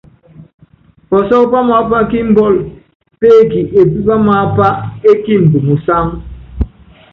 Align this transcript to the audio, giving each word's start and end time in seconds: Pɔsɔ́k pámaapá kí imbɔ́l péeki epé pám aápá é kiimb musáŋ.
Pɔsɔ́k 1.07 1.43
pámaapá 1.51 1.97
kí 2.09 2.17
imbɔ́l 2.23 2.53
péeki 3.19 3.61
epé 3.79 3.99
pám 4.07 4.25
aápá 4.39 4.67
é 5.09 5.11
kiimb 5.23 5.51
musáŋ. 5.67 6.05